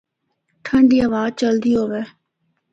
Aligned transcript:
ٹھنڈی 0.65 0.99
ہوا 1.05 1.23
چلدی 1.39 1.71
ہُوِّے۔ 1.77 2.01